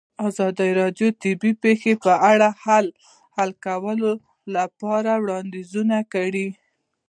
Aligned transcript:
ازادي 0.27 0.69
راډیو 0.79 1.07
د 1.11 1.15
طبیعي 1.23 1.51
پېښې 1.63 1.93
په 2.03 2.13
اړه 2.31 2.49
د 2.55 2.63
حل 3.37 3.49
کولو 3.65 4.11
لپاره 4.55 5.11
وړاندیزونه 5.23 5.97
کړي. 6.13 6.47